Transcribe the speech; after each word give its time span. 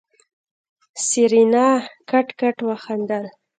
سېرېنا 1.07 1.67
کټ 2.09 2.27
کټ 2.39 2.57
وخندل. 2.67 3.25